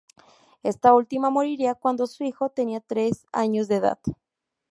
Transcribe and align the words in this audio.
Esta 0.63 0.95
última 0.95 1.29
moriría 1.29 1.75
cuando 1.75 2.07
su 2.07 2.23
hijo 2.23 2.49
tenía 2.49 2.79
tres 2.79 3.27
años 3.31 3.67
de 3.67 3.75
edad. 3.75 3.99